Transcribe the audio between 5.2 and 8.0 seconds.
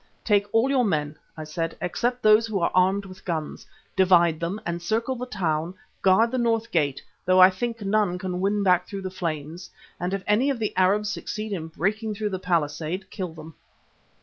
town, guard the north gate, though I think